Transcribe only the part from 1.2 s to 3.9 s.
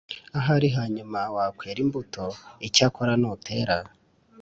wakwera imbuto Icyakora nutera